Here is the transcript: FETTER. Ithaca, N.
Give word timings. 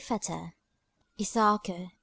FETTER. 0.03 0.55
Ithaca, 1.19 1.73
N. 1.75 1.91